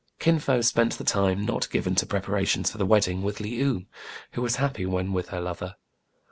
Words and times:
Kin 0.17 0.39
Fo 0.39 0.61
spent 0.61 0.93
the 0.93 1.03
time 1.03 1.45
not 1.45 1.69
given 1.69 1.93
to 1.93 2.07
prepara 2.07 2.47
tions 2.47 2.71
for 2.71 2.79
the 2.79 2.87
wedding 2.87 3.21
with 3.21 3.39
Le 3.39 3.47
ou, 3.49 3.85
who 4.31 4.41
was 4.41 4.55
happy 4.55 4.83
when 4.87 5.13
with 5.13 5.29
her 5.29 5.39
lover. 5.39 5.75